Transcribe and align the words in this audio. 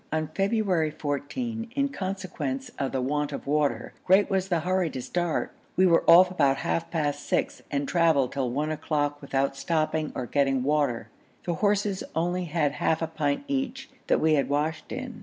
On 0.11 0.29
February 0.29 0.89
14, 0.89 1.69
in 1.75 1.89
consequence 1.89 2.71
of 2.79 2.91
the 2.91 3.03
want 3.03 3.31
of 3.31 3.45
water, 3.45 3.93
great 4.03 4.31
was 4.31 4.47
the 4.47 4.61
hurry 4.61 4.89
to 4.89 4.99
start; 4.99 5.53
we 5.75 5.85
were 5.85 6.03
off 6.09 6.31
about 6.31 6.57
half 6.65 6.89
past 6.89 7.23
six, 7.23 7.61
and 7.69 7.87
travelled 7.87 8.31
till 8.31 8.49
one 8.49 8.71
o'clock 8.71 9.21
without 9.21 9.55
stopping 9.55 10.11
or 10.15 10.25
getting 10.25 10.63
water; 10.63 11.09
the 11.43 11.53
horses 11.53 12.03
only 12.15 12.45
had 12.45 12.71
half 12.71 13.03
a 13.03 13.05
pint 13.05 13.43
each, 13.47 13.91
that 14.07 14.19
we 14.19 14.33
had 14.33 14.49
washed 14.49 14.91
in. 14.91 15.19